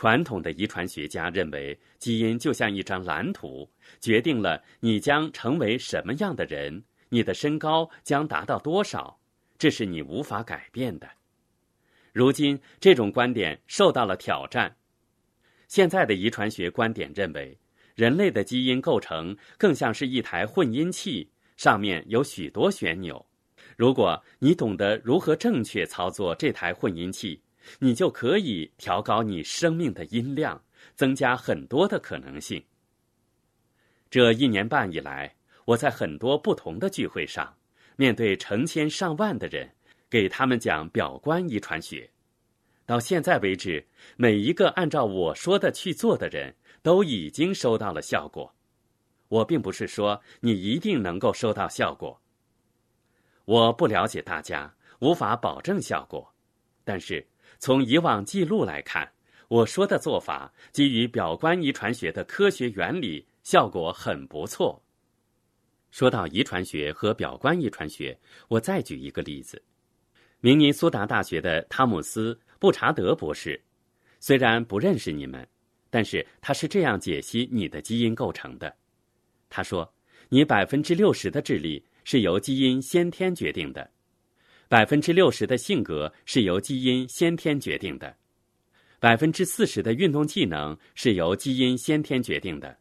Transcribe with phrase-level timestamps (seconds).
[0.00, 9.20] 传统的遗传学家认为，基因就像一张蓝图，决定了你将成为什么样的人，你的身高将达到多少，
[9.58, 11.06] 这是你无法改变的。
[12.14, 14.74] 如今，这种观点受到了挑战。
[15.68, 17.58] 现在的遗传学观点认为，
[17.94, 23.22] 人类的基因构成更像是一台混音器，上面有许多旋钮。
[23.76, 27.42] 如果你懂得如何正确操作这台混音器，
[27.78, 30.62] 你就可以调高你生命的音量，
[30.94, 32.64] 增加很多的可能性。
[34.10, 35.34] 这一年半以来，
[35.64, 37.56] 我在很多不同的聚会上，
[37.96, 39.70] 面对成千上万的人，
[40.08, 42.10] 给他们讲表观遗传学。
[42.86, 43.86] 到现在为止，
[44.16, 48.52] 每一个按照我说的去做的人，都已经收到了效果。
[49.28, 52.20] 我并不是说你一定能够收到效果。
[53.44, 56.34] 我不了解大家，无法保证效果，
[56.82, 57.24] 但是。
[57.58, 59.10] 从以往记录来看，
[59.48, 64.82] 我说的做法基于表观遗传学的科学原理，效果很不错。
[65.90, 68.16] 说到遗传学和表观遗传学，
[68.48, 69.60] 我再举一个例子：
[70.40, 73.60] 明尼苏达大学的汤姆斯·布查德博士，
[74.20, 75.46] 虽然不认识你们，
[75.90, 78.72] 但是他是这样解析你的基因构成的。
[79.48, 79.92] 他说，
[80.28, 83.90] 你百分之六十的智力是由基因先天决定的。
[84.70, 88.16] 百分之六十的性格是由基因先天决定的，
[89.00, 92.78] 百分之四十的运动技能是由基因先天决定的，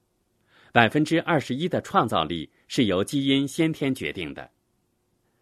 [0.72, 4.48] 百分之二十一的创造力是由基因先天决定的。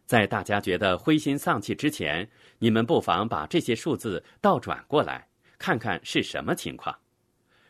[0.05, 2.25] 在大家觉得灰心丧气之前，
[2.59, 5.27] 你们不妨把这些数字倒转过来，
[5.59, 6.97] 看看是什么情况。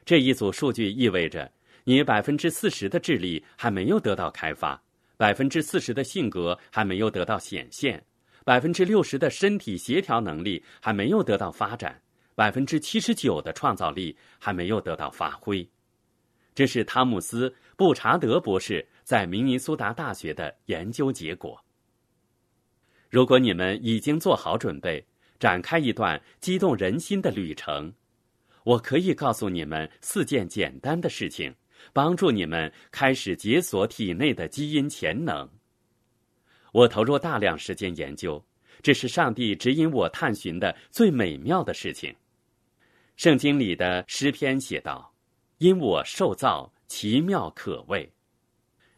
[0.06, 1.52] 这一组数据意味着
[1.84, 4.80] 你百分之四十的智力还没有得到开发，
[5.18, 8.06] 百分之四十的性格还没有得到显现。
[8.48, 12.02] 百分之六十的身体协调能力还没有得到发展，
[12.34, 15.70] 百分之七十九的创造力还没有得到发挥，
[16.56, 21.62] 这是汤姆斯·布查德博士在明尼苏达大学的研究结果。
[23.10, 25.06] 如果你们已经做好准备，
[25.38, 27.94] 展开一段激动人心的旅程，
[28.64, 31.54] 我可以告诉你们四件简单的事情，
[31.92, 35.50] 帮助你们开始解锁体内的基因潜能。
[36.72, 38.44] 我投入大量时间研究，
[38.82, 42.16] 这是上帝指引我探寻的最美妙的事情。
[43.16, 45.14] 圣经里的诗篇写道
[45.58, 48.12] ：“因我受造奇妙可畏。”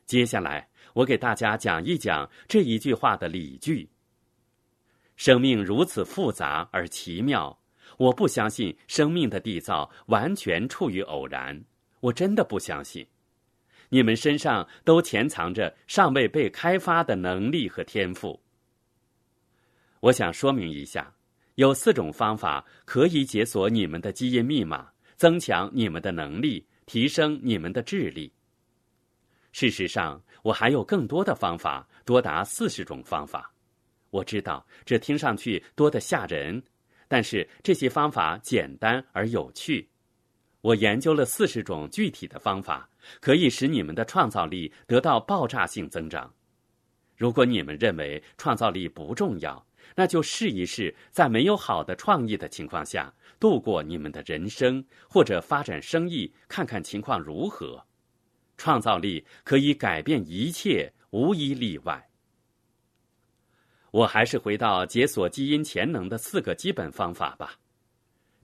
[0.05, 3.89] 接下来，我给大家讲一讲这一句话的理据。
[5.15, 7.57] 生命如此复杂而奇妙，
[7.97, 11.63] 我不相信生命的缔造完全处于偶然，
[11.99, 13.05] 我真的不相信。
[13.89, 18.39] 你们身上都潜藏着尚未被开发的能力和天赋。
[19.99, 21.13] 我想说明一下，
[21.55, 28.31] 有四种方法可以解锁你们的基因密码，增强你们的能力，提升你们的智力。
[29.51, 33.51] 事实上，我还有更多的方法，多达四十种方法。
[34.11, 36.63] 我知道这听上去多得吓人，
[37.07, 39.87] 但是这些方法简单而有趣。
[40.61, 42.88] 我研究了四十种具体的方法，
[43.19, 46.33] 可以使你们的创造力得到爆炸性增长。
[47.15, 49.65] 如果你们认为创造力不重要，
[49.95, 57.85] 那就试一试，在没有好的创意的情况下度过你们的人生，或者发展生意，看看情况如何。
[58.57, 62.09] 创造力可以改变一切，无一例外。
[63.91, 67.59] 我还是回到解锁基因潜能的四个基本方法吧。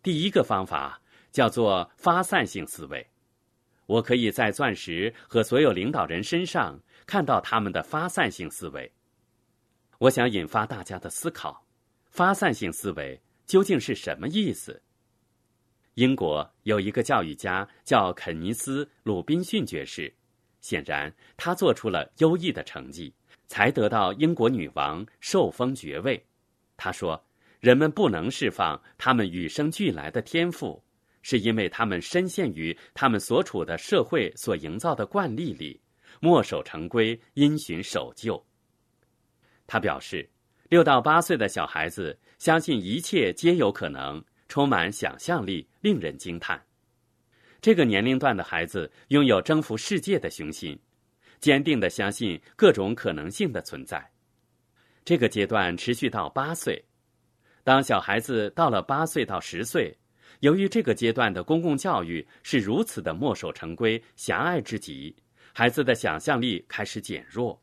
[0.02, 1.02] 第一个方法。
[1.36, 3.06] 叫做发散性思维，
[3.86, 8.92] 我可以在钻石和所有领导人身上看到他们的发散性思维。
[10.00, 11.66] 我想引发大家的思考：
[12.10, 14.82] 发散性思维究竟是什么意思？
[15.94, 20.14] 英国有一个教育家叫肯尼斯·鲁滨逊爵士，
[20.60, 23.14] 显然他做出了优异的成绩，
[23.48, 26.22] 才得到英国女王受封爵位。
[26.76, 27.24] 他说
[27.62, 30.84] ：“人们不能释放他们与生俱来的天赋。”
[31.28, 35.82] 是因为他们深陷于他们所处的社会所营造的惯例里，
[36.20, 38.40] 墨守成规、因循守旧。
[39.66, 40.30] 他表示，
[40.70, 46.64] 六到八岁的小孩子相信一切皆有可能，充满想象力，令人惊叹。
[47.60, 50.80] 这个年龄段的孩子拥有征服世界的雄心，
[51.40, 54.12] 坚定的相信各种可能性的存在。
[55.04, 56.80] 这个阶段持续到八岁。
[57.64, 59.92] 当小孩子到了八岁到十岁。
[60.46, 65.16] 由于这个阶段的公共教育是如此的墨守成规、狭隘之极，
[65.52, 67.60] 孩子的想象力开始减弱，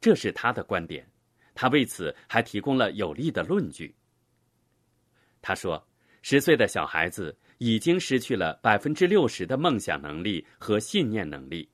[0.00, 1.06] 这是他的观点。
[1.54, 3.94] 他为此还提供了有力的论据。
[5.42, 5.86] 他说
[6.22, 11.68] ：“十岁的小孩子已经失去了百分之六十的梦想能力和信念能力，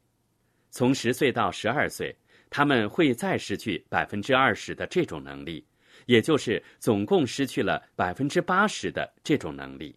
[0.70, 2.12] 从十岁到十二岁，
[2.50, 5.64] 他们会再失去百分之二十的这种能力，
[6.06, 9.96] 也就是总共失去了百分之八十的这种能力。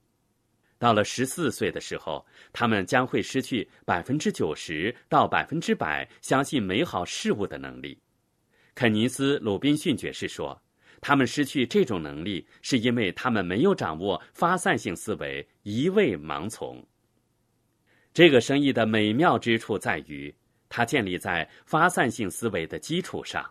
[0.81, 8.01] 到了十四岁的时候，他们将会失去百分之九十到百分之百相信美好事物的能力。
[8.74, 10.60] 肯尼斯·鲁滨逊爵士说。
[11.04, 16.80] 他们失去这种能力，是因为他们没有掌握发散性思维，一味盲从。
[18.13, 20.31] 这个生意的美妙之处在于，
[20.69, 23.44] 它建立在发散性思维的基础上。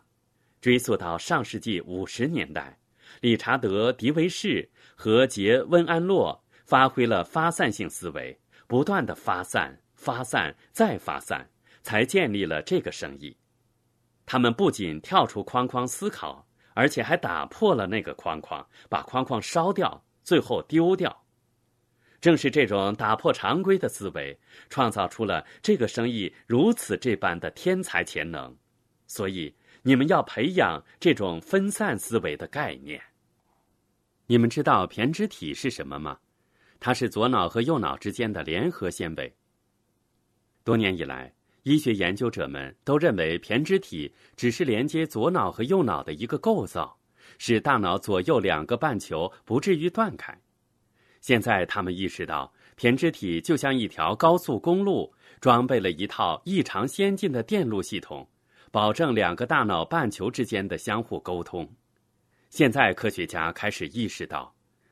[0.61, 2.79] 追溯到上世纪五十年代，
[3.21, 6.41] 理查德·迪维士和杰·温安洛
[6.71, 8.39] 发挥了发散性思维，
[8.69, 11.45] 不断的发散、发散再发散，
[11.83, 13.37] 才建立了这个生意。
[14.25, 16.47] 他们不仅跳出框框思考。
[16.73, 21.25] 而且还打破了那个框框，把框框烧掉，最后丢掉。
[22.21, 24.39] 正是这种打破常规的思维，
[24.71, 28.57] 创造出了这个生意如此这般的天才潜能。
[29.09, 33.03] 所以，你们要培养这种分散思维的概念。
[34.27, 36.21] 你们知道胼胝体是什么吗？
[36.81, 39.33] 它是左脑和右脑之间的联合纤维。
[40.65, 41.33] 多年以来。
[41.65, 46.99] 医学研究者们都认为胼胝体只是连接左脑和右脑的一个构造，
[47.37, 50.35] 使大脑左右两个半球不至于断开。
[51.21, 58.27] 现在他们意识到，胼胝体就像一条高速公路，装备了一套异常先进的电路系统，
[58.71, 61.71] 保证两个大脑半球之间的相互沟通。
[62.49, 64.51] 现在科学家开始意识到，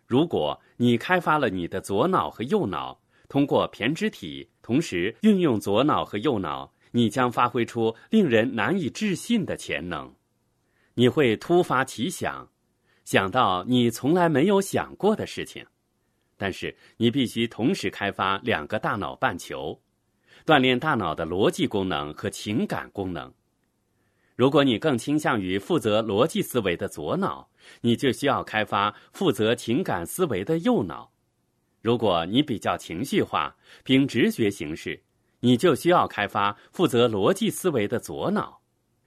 [0.09, 10.11] 如果你开发了你的左脑和右脑，通过胼胝体同时运用左脑和右脑，你将发挥出令人难以置信的潜能。
[10.95, 12.49] 你会突发奇想，
[13.05, 15.65] 想到你从来没有想过的事情。
[16.39, 19.79] 但是你必须同时开发两个大脑半球，
[20.47, 23.31] 锻炼大脑的逻辑功能和情感功能。
[24.39, 27.49] 如果你更倾向于负责逻辑思维的左脑，
[27.81, 31.11] 你就需要开发负责情感思维的右脑。
[31.83, 33.53] 如果你比较情绪化，
[33.83, 35.03] 凭直觉行事，
[35.41, 38.61] 你就需要开发负责逻辑思维的左脑。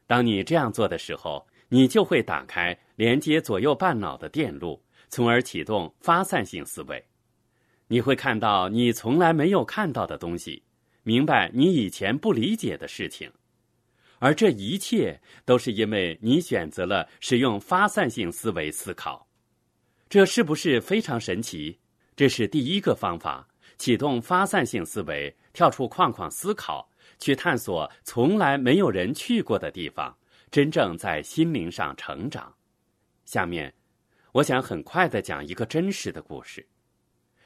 [0.05, 7.01] 当你这样做的时候，你就会打开连接左右半脑的电路，从而启动发散性思维。
[7.87, 10.61] 你会看到你从来没有看到的东西，
[11.03, 13.31] 明白你以前不理解的事情，
[14.21, 19.27] 而这一切都是因为你选择了使用发散性思维思考。
[20.07, 21.79] 这是不是非常神奇？
[22.15, 23.47] 这是第一个方法，
[23.79, 26.87] 启动发散性思维，跳出框框思考，
[27.17, 30.15] 去探索从来没有人去过的地方，
[30.51, 32.53] 真正在心灵上成长。
[33.25, 33.73] 下面，
[34.33, 36.63] 我想很快的讲一个真实的故事。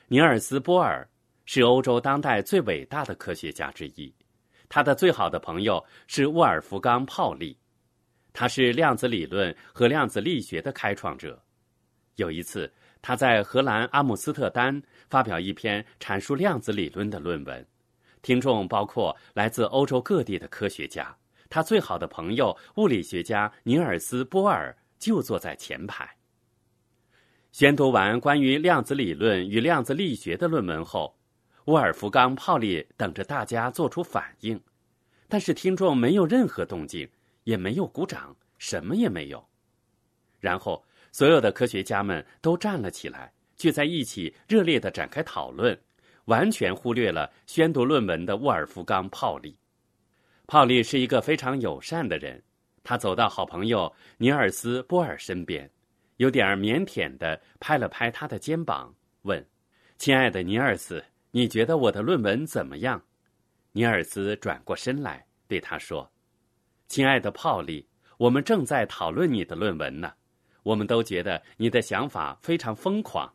[0.09, 1.09] 尼尔斯·波尔
[1.45, 4.13] 是欧洲当代最伟大的科学家之一，
[4.69, 7.57] 他的最好的朋友是沃尔夫冈·泡利，
[8.33, 11.41] 他是量子理论和量子力学的开创者。
[12.15, 12.71] 有一次。
[13.07, 14.81] 他在荷兰阿姆斯特丹
[15.11, 17.63] 发表一篇阐述量子理论的论文，
[18.23, 21.15] 听众包括来自欧洲各地的科学家。
[21.47, 26.09] 他最好的朋友物理学家尼尔斯·波尔就坐在前排。
[27.51, 31.15] 宣读完关于量子理论与量子力学的论文后，
[31.65, 34.59] 沃尔夫冈·泡利等着大家做出反应，
[35.27, 37.07] 但是听众没有任何动静，
[37.43, 39.45] 也没有鼓掌，什么也没有。
[40.39, 40.83] 然后。
[41.11, 45.79] 所有的科学家们都站了起来，聚在一起，热烈的展开讨论，
[46.25, 49.57] 完全忽略了宣读论文的沃尔夫冈·泡利。
[50.45, 52.43] 泡利是一个非常友善的人，
[52.83, 55.71] 他走到好朋友尼尔斯·波尔身边，
[56.17, 59.41] 有点腼腆的拍了拍他的肩膀，问
[59.97, 61.01] ：“亲爱的尼尔斯，
[61.35, 63.03] 你觉得我的论文怎么样？”
[63.73, 66.09] 尼尔斯转过身来对他说
[66.87, 67.85] ：“亲爱的泡利，
[68.17, 70.13] 我们正在讨论你的论文呢。”
[70.63, 73.31] 我们都觉得你的想法非常疯狂，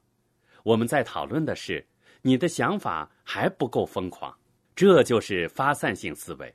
[0.65, 1.87] 我们在讨论的是
[2.23, 4.35] 你的想法还不够疯狂，
[4.75, 6.53] 这就是发散性思维。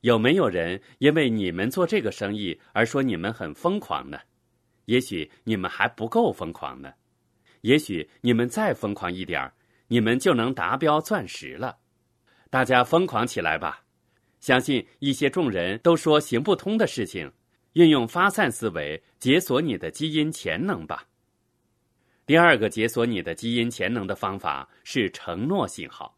[0.00, 4.18] 有没有人因为你们做这个生意而说你们很疯狂呢？
[4.86, 6.92] 也许你们还不够疯狂呢，
[7.60, 9.54] 也许你们再疯狂一点儿，
[9.92, 11.76] 你们就能达标钻石了。
[12.48, 13.82] 大家疯狂起来吧！
[14.38, 17.30] 相信一些众人都说行不通的事情。
[17.72, 21.04] 运用发散思维解锁你的基因潜能吧。
[22.24, 26.16] 第二个解锁你的基因潜能的方法是承诺信号，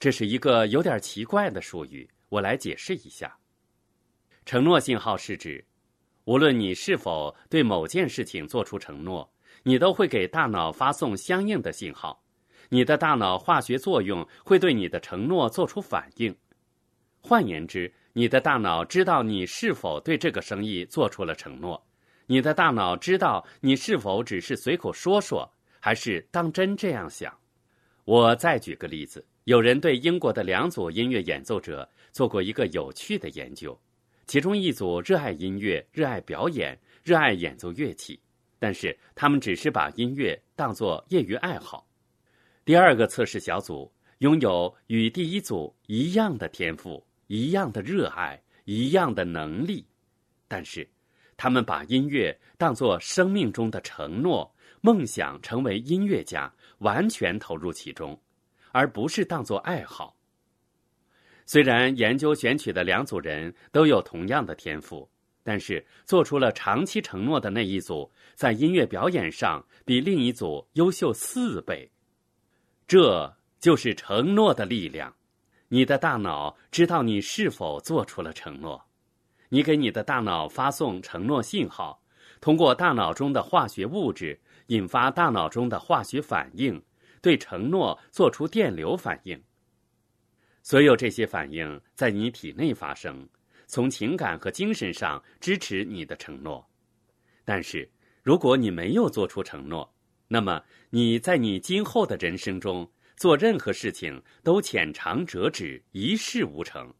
[0.00, 3.36] 这是一个有点奇怪的术语，我来解释一下。
[4.44, 5.64] 承诺信号是指，
[6.24, 9.28] 无论你是否对某件事情做出承诺，
[9.62, 12.24] 你都会给大脑发送相应的信号。
[12.68, 16.34] 你的大脑化学作用会对你的承诺做出反应。
[17.20, 21.82] 换言之，你的大脑知道你是否对这个生意做出了承诺。
[22.26, 27.34] 你的大脑知道你是否只是随口说说，还是当真这样想。
[28.04, 33.78] 我再举个例子：有人对英国的两组音乐演奏者做过一个有趣的研究，
[34.26, 38.20] 其中一组热爱音乐、热爱表演、热爱演奏乐器，
[38.58, 41.87] 但是他们只是把音乐当作业余爱好。
[42.68, 49.86] 第二个测试小组拥有与第一组一样的天赋、一样的热爱、一样的能力，
[50.46, 50.86] 但是
[51.34, 58.20] 他们把音乐当作生命中的承诺，梦想成为音乐家，完全投入其中，
[58.72, 60.14] 而不是当作爱好。
[61.46, 65.08] 虽然研究选取的两组人都有同样的天赋，
[65.42, 71.90] 但是做出了长期承诺的那一组，在音乐表演上比另一组优秀四倍。
[72.88, 75.14] 这就是承诺的力量。
[75.68, 78.82] 你的大脑知道你是否做出了承诺，
[79.50, 82.02] 你给你的大脑发送承诺信号，
[82.40, 86.82] 通过大脑中的化学物质引发大脑中的化学反应，
[87.20, 89.38] 对承诺做出电流反应。
[90.62, 93.28] 所有这些反应在你体内发生，
[93.66, 96.66] 从情感和精神上支持你的承诺。
[97.44, 97.86] 但是，
[98.22, 99.94] 如果你没有做出承诺，
[100.28, 106.94] 那么你在你今后的人生中做任何事情都浅尝辄止，一事无成，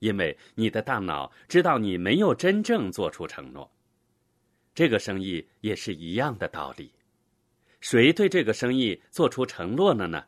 [0.00, 3.72] 因为你的大脑知道你没有真正做出承诺。
[4.74, 6.92] 这个生意也是一样的道理。
[7.80, 10.24] 谁对这个生意做出承诺了呢？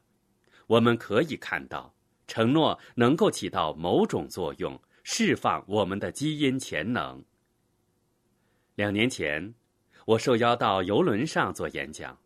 [0.69, 1.93] 我们可以看到，
[2.27, 7.23] 承诺能够起到某种作用，释放我们的基因潜能。
[8.77, 9.55] 两年前，
[10.07, 12.17] 我受邀到游轮上做演讲。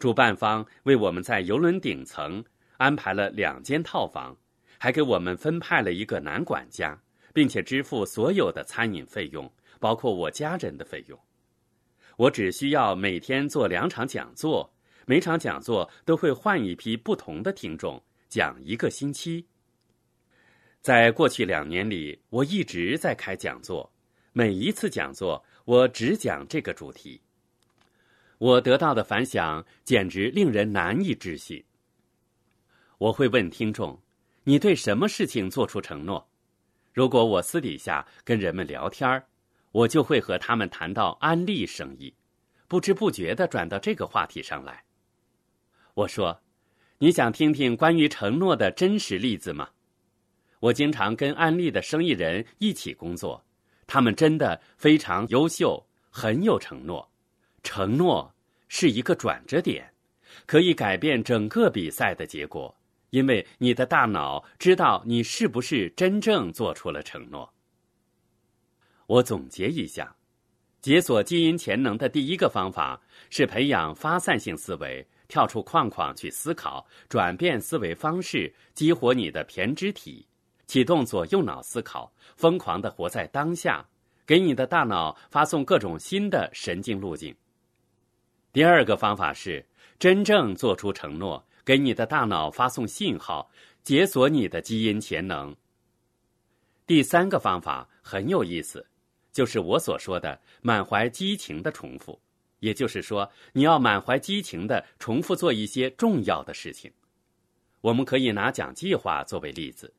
[0.00, 2.42] 主办方为我们在游轮顶层
[2.78, 4.34] 安排了两间套房，
[4.78, 6.98] 还给我们分派了一个男管家，
[7.34, 11.20] 并且支付所有的餐饮费用，包括我家人的费用。
[12.16, 14.72] 我只需要每天做两场讲座，
[15.04, 19.46] 每场讲座都会换一批不同的听众，讲一个星期。
[20.80, 23.92] 在过去两年里，我一直在开讲座，
[24.32, 27.20] 每一次讲座我只讲这个主题。
[28.40, 31.62] 我得到的反响简直令人难以置信。
[32.96, 34.00] 我会问听众
[34.44, 36.26] ：“你对什么事情做出承诺？”
[36.94, 39.22] 如果我私底下跟人们聊天
[39.72, 42.14] 我就会和他们谈到安利生意，
[42.66, 44.82] 不知不觉的转到这个话题上来。
[45.92, 46.40] 我说
[46.96, 49.68] ：“你想听听关于承诺的真实例子吗？”
[50.60, 53.44] 我经常跟安利的生意人一起工作，
[53.86, 57.06] 他们真的非常优秀，很有承诺。
[57.62, 58.34] 承诺
[58.68, 59.92] 是一个转折点，
[60.46, 62.74] 可以改变整个比赛的结果，
[63.10, 67.52] 因为你的大脑知道你是不是真正做出了承诺。
[69.06, 70.14] 我总结一下，
[70.80, 80.26] 解锁基因潜能的第一个方法是培养发散性思维，跳出框框去思考，转变思维方式，激活你的胼胝体，
[80.66, 83.84] 启动左右脑思考，疯狂的活在当下，
[84.24, 87.34] 给你的大脑发送各种新的神经路径。
[88.52, 89.64] 第二个方法是
[89.98, 93.48] 真正做出承诺，给你的大脑发送信号，
[93.84, 95.54] 解锁你的基因潜能。
[96.84, 98.84] 第三个方法很有意思，
[99.30, 102.20] 就是我所说的满怀激情的重复，
[102.58, 106.90] 也就是说，你要满怀激情的重复做一些重要的事情。
[107.80, 109.94] 我们可以拿讲计划作为例子。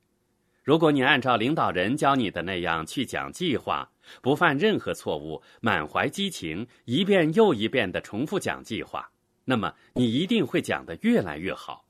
[0.64, 3.92] 如果你按照领导人教你的那样去讲计划，
[4.22, 9.12] 不犯任何错误，满怀激情，一遍又一遍的重复讲计划，
[9.44, 11.88] 那么你一定会讲得越来越好。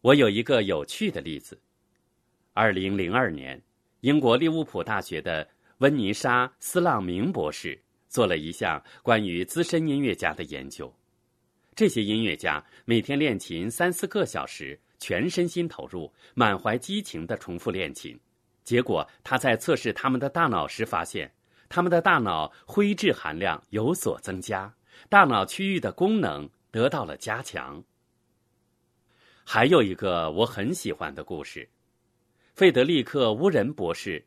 [0.00, 1.60] 我有一个有趣的例子：
[2.52, 3.62] 二零零二年，
[4.00, 10.92] 英国利物浦大学的温妮莎·斯朗明博士做了一项关于资深音乐家的研究。
[11.76, 14.80] 这些音乐家每天练琴三四个小时。
[15.02, 18.16] 全身心投入，满怀激情的重复练琴，
[18.62, 21.28] 结果他在测试他们的大脑时发现，
[21.68, 24.72] 他们的大脑灰质含量有所增加，
[25.08, 27.82] 大脑区域的功能得到了加强。
[29.42, 31.68] 还有一个我很喜欢的故事，
[32.54, 34.24] 费德利克·乌仁博士，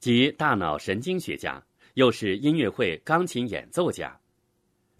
[0.00, 1.64] 即大脑神经学家，
[1.94, 4.18] 又是音乐会钢琴演奏家，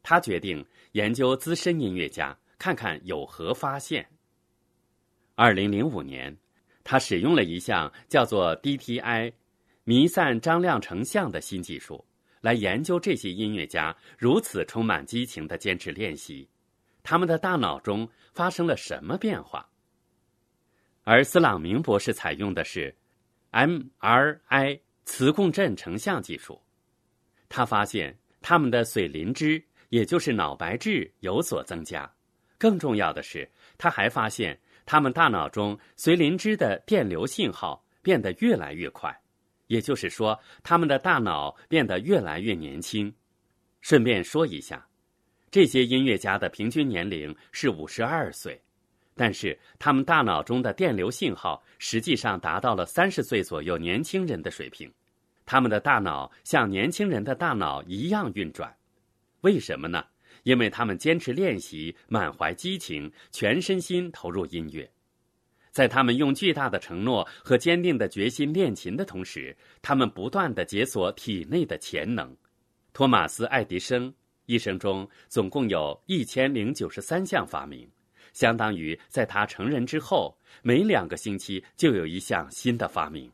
[0.04, 4.08] 他决定研究资深音乐家，看看有何发现。
[5.38, 6.34] 二零零五年，
[6.82, 9.30] 他使用了一项叫做 DTI
[9.84, 12.02] 弥散张量成像的新技术，
[12.40, 16.48] 来研究这些音乐家如此充满激情的坚持练习，
[17.02, 19.68] 他们的大脑中发生了什么变化？
[21.04, 22.96] 而斯朗明博士采用的是
[23.52, 26.58] MRI 磁共振成像技术，
[27.50, 32.10] 他发现他们的髓磷脂，也就是脑白质有所增加。
[32.58, 39.14] 更重要的是，他还发现他们大脑中髓磷脂的电流信号变得越来越快。
[39.66, 43.12] 也就是说，他们的大脑变得越来越年轻。
[43.80, 44.86] 顺便说一下，
[45.50, 48.60] 这些音乐家的平均年龄是五十二岁，
[49.16, 54.88] 但是他们大脑中的电流信号实际上达到了三十岁左右年轻人的水平。
[55.44, 58.72] 他们的大脑像年轻人的大脑一样运转。
[59.40, 60.04] 为什么呢？
[60.46, 64.88] 因为他们坚持练习，满怀激情，全身心投入音乐。
[65.72, 72.34] 在他们用巨大的承诺和坚定的决心练琴的同时，他们不断的解锁体内的潜能。
[72.92, 77.90] 托马斯·爱迪生一生中总共有一千零九十三项发明，
[78.32, 83.28] 相当于在他成人之后每两个星期就有一项新的发明。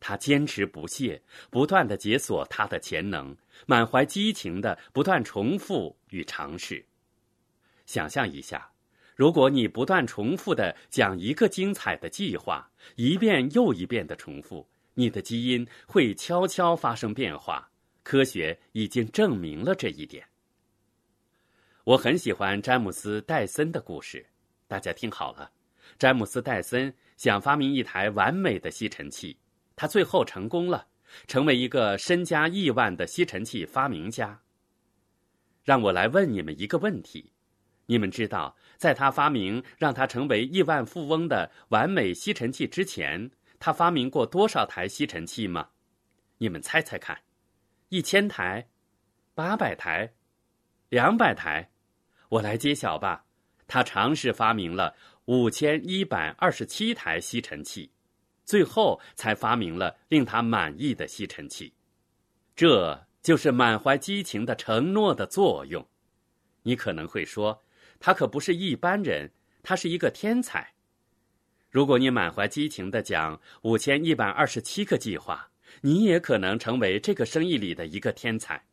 [0.00, 6.84] 他坚持不懈，不断的解锁他的潜能，满怀激情的不断重复与尝试。
[7.86, 8.70] 想象一下。
[9.16, 17.68] 如果你不断重复的讲一个精彩的计划，一遍又一遍的重复，你的基因会悄悄发生变化。
[18.04, 20.24] 科学已经证明了这一点。
[21.82, 24.24] 我很喜欢詹姆斯·戴森的故事，
[24.68, 25.50] 大家听好了。
[25.98, 29.36] 詹姆斯·戴森想发明一台完美的吸尘器，
[29.74, 30.86] 他最后成功了，
[31.26, 34.40] 成为一个身家亿万的吸尘器发明家。
[35.64, 37.32] 让我来问你们一个问题。
[37.86, 45.70] 你们知道，在他发明让他成为亿万富翁的完美吸尘器之前，他发明过多少台吸尘器吗？
[46.36, 47.18] 你们猜猜看，
[47.88, 48.68] 一千台，
[49.34, 50.12] 八百台，
[50.90, 51.70] 两百台？
[52.28, 53.24] 我来揭晓吧。
[53.66, 54.94] 他尝试发明了
[55.26, 57.90] 五千一百二十七台吸尘器，
[58.48, 61.70] 最后才发明了令他满意的吸尘器。
[62.56, 65.86] 这就是满怀激情的承诺的作用。
[66.62, 67.62] 你可能会说。
[68.00, 69.28] 他可不是一般人，
[69.60, 70.72] 他是一个天才。
[71.68, 75.50] 如果你满怀激情的讲五千一百二十七个计划，
[75.82, 78.64] 你也可能成为这个生意里的一个天才。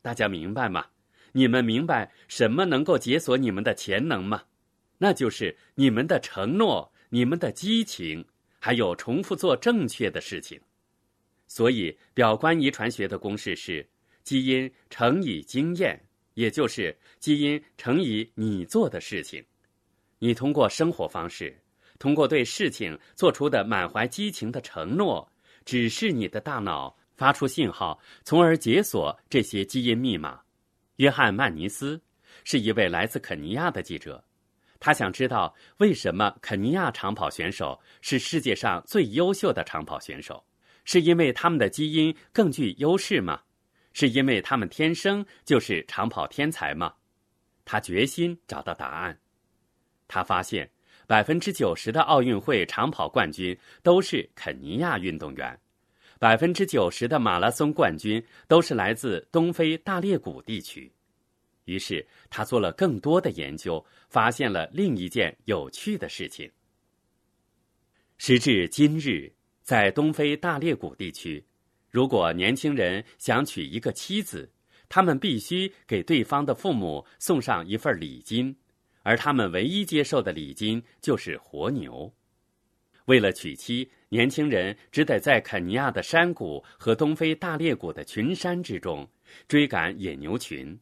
[0.00, 0.86] 大家明白吗？
[1.32, 4.44] 你们明白什么能够解锁你们的潜能吗？
[4.98, 8.26] 那就是你们的承诺、你们的激情，
[8.64, 10.60] 还有重复做正确的事情。
[11.48, 13.84] 所以，表观遗传学的公式是：
[14.22, 16.00] 基因乘以经验。
[16.34, 19.44] 也就是基因乘以你做的事情，
[20.18, 21.54] 你通过生活方式，
[21.98, 25.30] 通过对事情做出的满怀激情的承诺，
[25.66, 30.40] 指示你的大脑发出信号，从而解锁这些基因密码。
[30.96, 32.00] 约翰·曼尼斯
[32.44, 34.24] 是一位来自肯尼亚的记者，
[34.84, 40.44] 他想知道为什么肯尼亚长跑选手是世界上最优秀的长跑选手，
[40.84, 43.40] 是因为他们的基因更具优势吗？
[43.92, 46.92] 是因为他们天生就是长跑天才吗？
[47.64, 49.16] 他决心找到答案。
[50.08, 50.68] 他发现，
[51.06, 55.56] 百分之九十的奥运会长跑冠军都是肯尼亚运动员，
[56.18, 60.92] 百分之九十的马拉松冠军都是来自东非大裂谷地区。
[61.64, 66.50] 于是，他做了更多的研究，发现了另一件有趣的事情。
[68.18, 71.44] 时至今日，在东非大裂谷地区。
[71.90, 74.50] 如果年轻人想娶一个妻子，
[74.88, 78.54] 他们必须给对方的父母送上一份礼金，
[79.02, 82.12] 而他们唯一接受的礼金就是活牛。
[83.06, 89.08] 为了娶妻，年轻人只得在肯尼亚的山谷和东非大裂谷的群山之中
[89.48, 90.78] 追赶野牛群，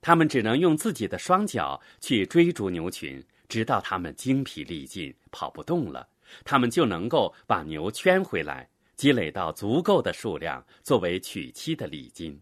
[0.00, 6.08] 他们只能用自己的双脚去追逐牛群，直到他们精疲力尽跑不动了，
[6.44, 8.68] 他们就能够把牛圈回来。
[8.96, 12.38] 积累到足够的数量作为娶妻的礼金，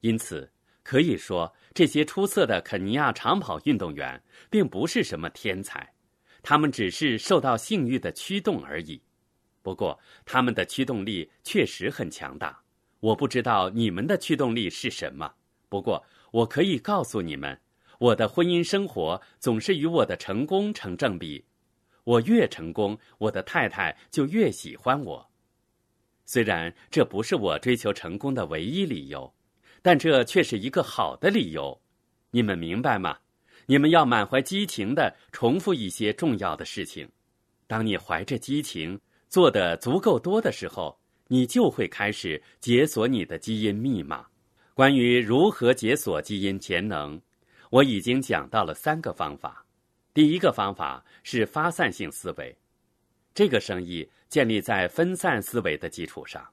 [0.00, 0.46] 因此
[0.82, 5.90] 可以说，这些出色的肯尼亚长跑运动员并不是什么天才，
[6.42, 9.00] 他们只是受到性欲的驱动而已。
[9.62, 12.60] 不过，他们的驱动力确实很强大。
[13.00, 15.32] 我不知道你们的驱动力是什么，
[15.70, 17.58] 不过我可以告诉你们，
[17.98, 21.44] 我的婚姻生活总是与我的成功成正比。
[22.04, 25.30] 我越成功，我的太太就越喜欢我。
[26.24, 29.32] 虽然这不是我追求成功的唯一理由，
[29.82, 31.80] 但这却是一个好的理由。
[32.30, 33.18] 你们明白吗？
[33.66, 37.06] 你们要满怀激情的重复一些重要的事情。
[37.66, 44.26] 当你怀着激情做的足够多的时候，你就会开始解锁你的基因密码。
[44.78, 47.20] 关于如何解锁基因潜能，
[47.68, 49.66] 我已经讲到了三个方法。
[50.14, 52.56] 第一个方法是发散性思维，
[53.34, 56.48] 这个生意建立在分散思维的基础上。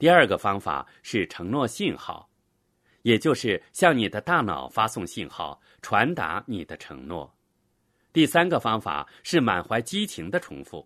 [0.00, 2.28] 第二个方法是承诺信号，
[3.02, 7.32] 也就是向你的大脑发送信号，传达你的承诺。
[8.12, 10.84] 第三个方法是满怀激情的重复。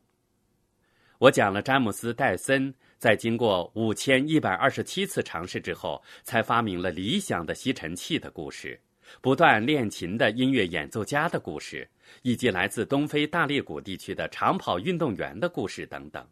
[1.16, 2.74] 我讲了詹姆斯·戴森。
[3.02, 8.80] 在经过五千一百二十七次尝试之后，才发明了理想的吸尘器的故事，
[9.20, 11.90] 不断练琴的音乐演奏家的故事，
[12.22, 16.24] 以及来自东非大裂谷地区的长跑运动员的故事等等。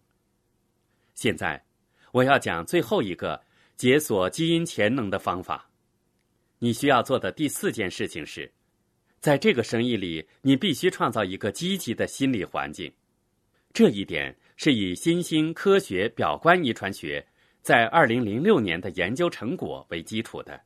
[1.13, 1.61] 现在，
[2.13, 3.43] 我要讲最后一个
[3.75, 5.69] 解锁基因潜能的方法。
[6.61, 8.49] 你需要做的第四件事情是，
[9.19, 12.93] 在这个生意里，你必须创造一个积极的心理环境。
[13.73, 14.33] 这一点。
[14.63, 17.27] 是以新兴科学表观遗传学
[17.63, 20.61] 在二零零六年的研究成果为基础的。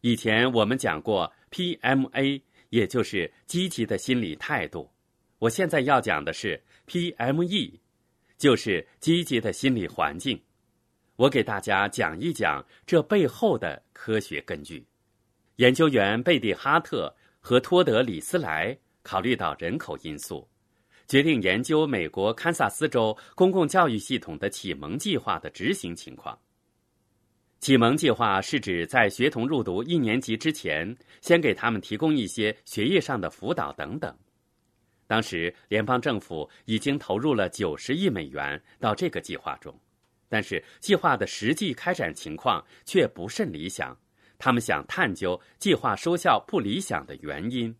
[0.00, 4.88] 以前我们讲过 PMA，也就是积极的心理态度。
[5.40, 7.80] 我现在要讲的是 PME，
[8.38, 10.40] 就是积极的心理环境。
[11.16, 14.86] 我给大家讲一讲这背后的科学根据。
[15.56, 20.48] 研究员贝蒂·哈特和托德·李斯莱考虑到人口因素。
[21.06, 26.38] 决定研究美国堪萨斯州公共教育系统的启蒙计划的执行情况。
[27.58, 34.14] 启蒙计划是指在学童入读一年级之前，先给他们提供一些学业上的辅导等等。
[35.06, 39.74] 当时，联邦政府已经投入了九十亿美元到这个计划中，
[40.28, 43.96] 但是计划的实际开展情况却不甚理想。
[44.38, 47.74] 他们想探究计划收效不理想的原因。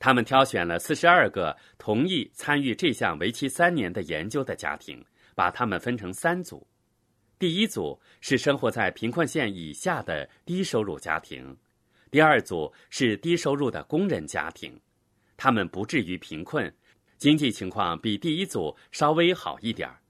[0.00, 6.66] 他们挑选了四十二个同意参与这项为期三年的研究的家庭，把他们分成三组。
[7.38, 11.54] 第一组是生活在贫困线以下的低收入家庭，
[12.10, 14.72] 第二组是低收入的工人家庭，
[15.36, 16.74] 他们不至于贫困，
[17.18, 20.00] 经济情况比第一组稍微好一点儿。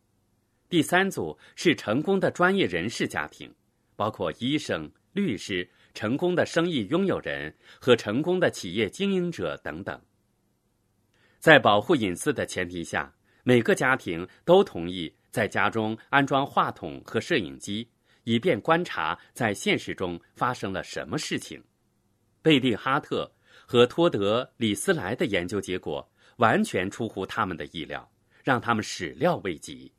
[0.68, 3.52] 第三组是成功的专业人士家庭，
[3.96, 5.68] 包括医生、律师。
[6.00, 10.00] 成功的生意拥有人和成功的企业经营者等等，
[11.38, 17.86] 在保护隐私的前提下，每个家庭都同意在家中安装话筒和摄影机，
[18.24, 21.62] 以便观察在现实中发生了什么事情。
[22.40, 23.30] 贝蒂·哈特
[23.66, 28.10] 和托德·李斯莱的研究结果完全出乎他们的意料，
[28.42, 29.92] 让他们始料未及。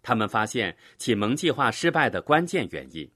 [0.00, 3.06] 他们发现启蒙计划失败的关键原因，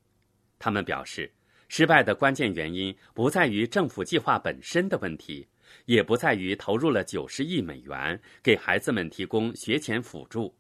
[0.59, 1.33] 他们表示。
[1.69, 5.47] 失败的关键原因不在于政府计划本身的问题，
[5.87, 10.55] 也不在于投入了九十亿美元给孩子们提供学前辅助，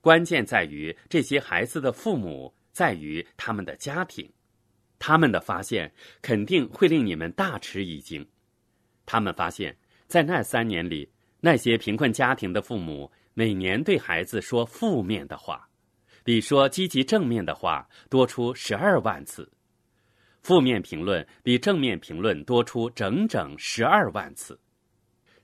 [0.00, 4.30] 关键在于这些孩子的父母，在于他们的家庭。
[4.98, 8.26] 他们的发现肯定会令你们大吃一惊。
[9.06, 9.74] 他们发现，
[10.06, 15.66] 在那三年里，那些贫困家庭的父母每年对孩子说负面的话，
[16.22, 19.50] 比说积极正面的话多出十二万次。
[20.42, 24.58] 负面评论比正面评论多出整整十二万次。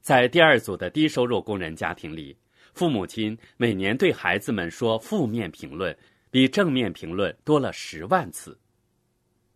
[0.01, 2.37] 在第二组的低收入工人家庭里，
[2.75, 5.97] 父母亲每年对孩子们说负面评论
[6.31, 8.53] 比正面评论多了十万次；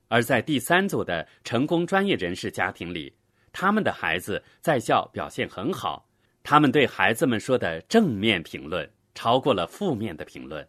[0.08, 3.14] 而在第三组的成功专业人士家庭里，
[3.52, 6.08] 他们的孩子在校表现很好，
[6.42, 10.66] 他们对孩子们说的正面评论超过了负面的评论。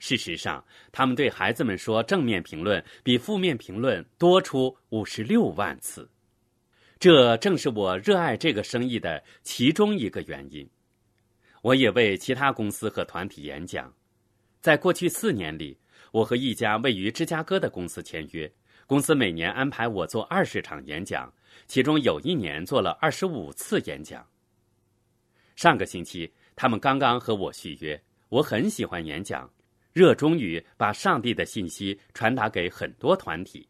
[0.00, 6.10] 事实上，他们对孩子们说正面评论比负面评论多出五十六万次。
[6.98, 10.68] 这正是我热爱这个生意的其中一个原因。
[11.62, 13.94] 我也为其他公司和团体演讲。
[14.60, 15.78] 在过去四年里，
[16.12, 18.50] 我和一家位于芝加哥的公司签约，
[18.86, 21.32] 公司每年安排我做二十场演讲，
[21.66, 24.26] 其中有一年做了二十五次演讲。
[25.56, 28.02] 上个星期，他们刚刚和我续约。
[28.30, 29.50] 我很喜欢演讲。
[29.92, 33.68] 热衷于把上帝的信息传达给很多团体。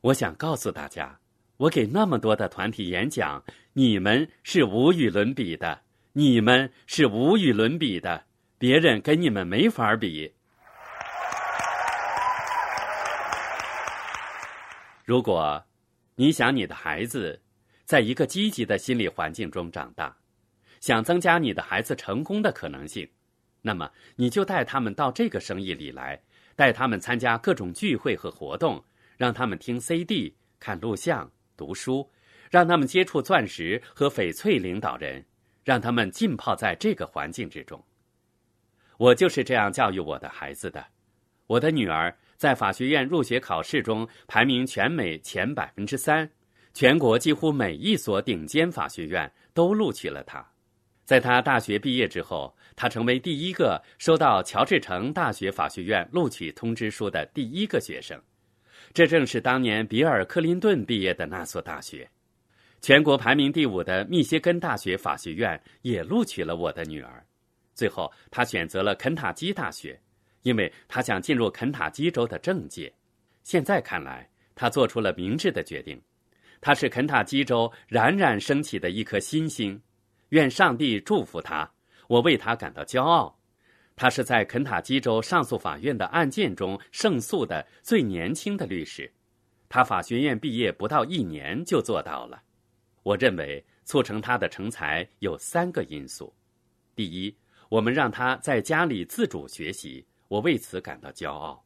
[0.00, 1.18] 我想告诉大家，
[1.56, 5.80] 我给那么多的团体演讲，你们是无与伦比的，
[6.12, 8.24] 你们是无与伦比的，
[8.58, 10.32] 别人跟你们没法比。
[15.04, 15.62] 如果
[16.14, 17.42] 你想你的孩子
[17.84, 20.16] 在一个积极的心理环境中长大，
[20.80, 23.06] 想增加你的孩子成功的可能性。
[23.66, 26.20] 那么，你就带他们到这个生意里来，
[26.54, 28.84] 带他们参加各种聚会和活动，
[29.16, 32.10] 让他们听 CD、看录像、读书，
[32.50, 35.24] 让他们接触钻石和翡翠领导人，
[35.64, 37.82] 让他们浸泡在这个环境之中。
[38.98, 40.86] 我就是这样教育我的孩子的。
[41.46, 46.30] 我的女儿在法学院入学考试中排名全美前百分之三，
[46.74, 50.46] 全国几乎每一所顶尖法学院都录取了她。
[51.04, 58.20] 在他大学毕业之后，他成为第一个收到乔治城大学法学院录取通知书的第一个学生。
[58.92, 62.08] 这正是当年比尔·克林顿毕业的那所大学。
[62.80, 67.24] 全国排名第五的密歇根大学法学院也录取了我的女儿。
[67.74, 69.98] 最后，他选择了肯塔基大学，
[70.42, 72.92] 因为他想进入肯塔基州的政界。
[73.42, 76.00] 现在看来，他做出了明智的决定。
[76.60, 79.80] 他是肯塔基州冉冉升起的一颗新星。
[80.34, 81.70] 愿上帝祝福他，
[82.08, 83.38] 我为他感到骄傲。
[83.94, 89.08] 他是在肯塔基州上诉法院的案件中胜诉的最年轻的律师。
[89.68, 92.42] 他法学院毕业不到一年就做到了。
[93.04, 96.34] 我认为促成他的成才有三个因素：
[96.96, 97.32] 第一，
[97.68, 101.62] 我们让他在家里自主学习，我为此感到骄傲；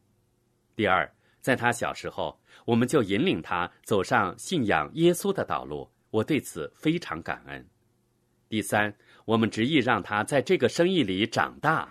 [0.77, 7.67] 第二，在他小时候，我们就引领他走上信仰耶稣的道路，我对此非常感恩。
[8.49, 8.95] 第三，
[9.27, 11.87] 我们执意让他在这个生意里长大。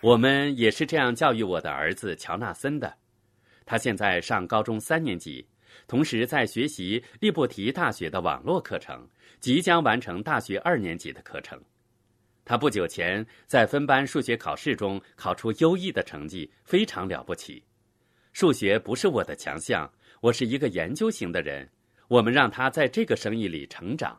[0.00, 2.94] 我们也是这样教育我的儿子乔纳森的。
[3.64, 5.48] 他现在上高中三年级，
[5.86, 9.08] 同时在学习利布提大学的网络课程，
[9.40, 11.58] 即将完成大学二年级的课程。
[12.44, 17.64] 他不久前在分班数学考试中考出优异的成绩，非常了不起。
[18.32, 21.68] 数学不是我的强项，我是一个研究型的人。
[22.08, 24.18] 我们让他在这个生意里成长。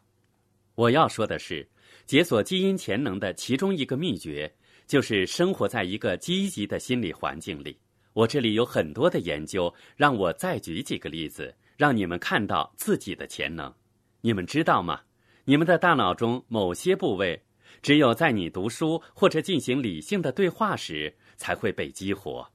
[0.75, 1.67] 我要说的是，
[2.05, 4.51] 解锁基因潜能的其中一个秘诀，
[4.85, 7.79] 就是生活在一个积极的心理环境里。
[8.13, 13.73] 我这里有很多的研究，让我再举几个例子，让你们看到自己的潜能。
[14.21, 15.01] 你们知道吗？
[15.45, 17.41] 你们的大脑中某些部位，
[17.81, 22.47] 只有在你读书或者进行理性的对话时，才会被激活。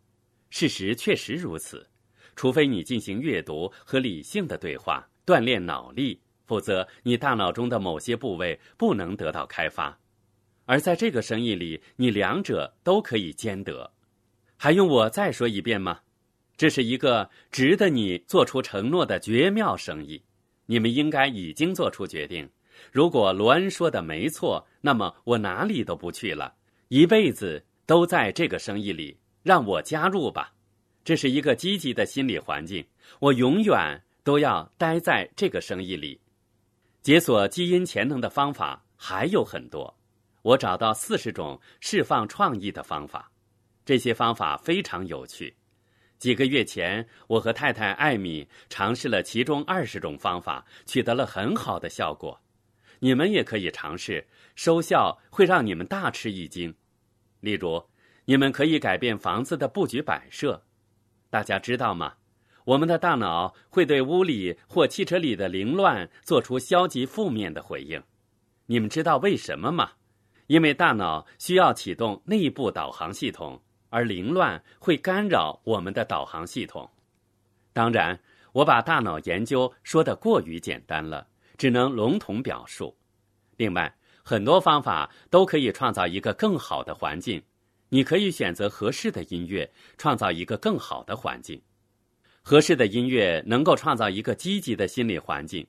[0.56, 1.84] 事实确实如此，
[2.36, 9.98] 除非你进行阅读和理性的对话，锻炼脑力，否则你大脑中的某些部位不能得到开发。
[10.64, 13.92] 而在这个生意里，你两者都可以兼得。
[14.56, 15.98] 还用我再说一遍吗？
[16.56, 20.22] 这是一个值得你做出承诺的绝妙生意。
[20.66, 22.48] 你们应该已经做出决定。
[22.92, 26.54] 如果罗恩说的没错，那么我哪里都不去了，
[26.90, 29.18] 一辈子都在这个生意里。
[29.44, 30.54] 让我加入吧，
[31.04, 32.82] 这是一个积极的心理环境。
[33.20, 36.18] 我永远都要待在这个生意里。
[37.02, 39.94] 解锁基因潜能的方法还有很多，
[40.40, 43.30] 我找到四十种释放创意的方法，
[43.84, 45.54] 这些方法非常有趣。
[46.18, 52.40] 几个月前，我和太太艾米尝试了其中二十种方法，取得了很好的效果。
[52.98, 56.74] 你们也可以尝试，收效会让你们大吃一惊。
[57.40, 57.84] 例如。
[58.26, 60.62] 你们可以改变房子的布局摆设，
[61.30, 62.14] 大家知道吗？
[62.64, 68.02] 我们的大脑会对屋里或汽车里的凌乱做出消极负面的回应。
[68.66, 69.92] 你们知道为什么吗？
[70.46, 76.90] 因为大脑需要启动内部导航系统，而凌乱会干扰我们的导航系统。
[77.74, 78.18] 当然，
[78.52, 81.26] 我把大脑研究说的过于简单了，
[81.58, 82.96] 只能笼统表述。
[83.56, 87.42] 另外，很多方法都可以创造一个更好的环境。
[87.94, 91.62] 你可以选择合适的音乐，创造一个更好的环境。
[92.42, 95.64] 合适的音乐能够创造一个积极的心理环境。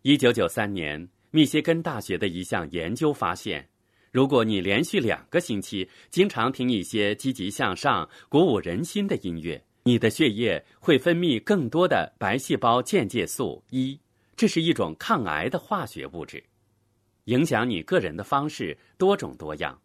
[0.00, 3.68] 一九九三年，密歇根大学的一项研究发现，
[4.10, 14.00] 如果你连续两个星期经常听一些积极向上、鼓舞人心的音乐，你的血液会分泌更多的白细胞间介素一，
[14.34, 16.42] 这是一种抗癌的化学物质。
[17.24, 19.78] 影响你个人的方式多种多样，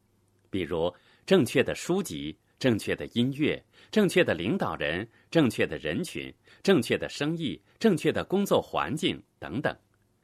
[0.49, 0.89] 比如。
[1.25, 9.75] 正确的书籍、正确的音乐、正确的领导人、正确的人群、正确的生意、正确的工作环境等等，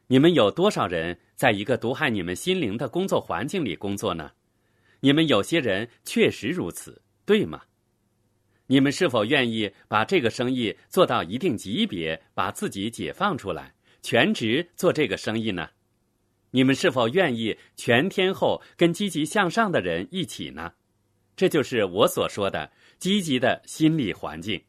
[0.07, 4.31] 你们有多少人在一个毒害你们心灵的工作环境里工作呢？
[4.99, 7.63] 你们有些人确实如此，对吗？
[8.67, 15.67] 你们是否愿意把这个生意做到一定级别，把自己解放出来，全职做这个生意呢？
[16.51, 20.73] 你们是否愿意全天候跟积极向上的人一起呢？
[21.41, 24.61] 这就是我所说的积极的心理环境。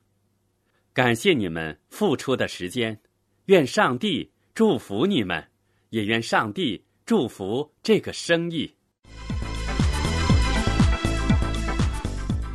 [0.94, 2.98] 感谢你们付出的时间，
[3.44, 5.46] 愿上帝祝福你们，
[5.90, 8.74] 也愿上帝祝福这个生意。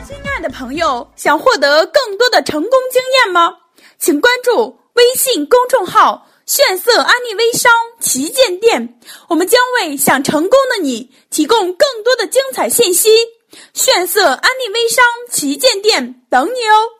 [0.03, 3.55] 亲爱的朋友，想获得更多的成功经验吗？
[3.99, 8.99] 请关注微信公众号炫色安利微商旗舰店，
[9.29, 13.09] 我们将为想成功的你提供更多的精彩信息。
[13.73, 16.96] 炫色安利微商旗舰店等你哦。